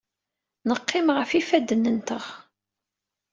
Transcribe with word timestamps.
Neqqim 0.67 1.07
ɣef 1.17 1.29
yifadden-nteɣ. 1.33 2.25